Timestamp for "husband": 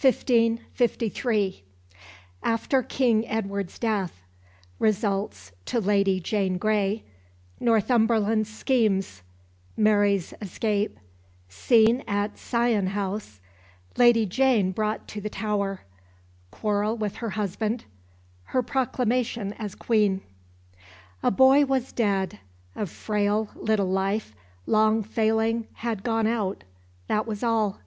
17.30-17.86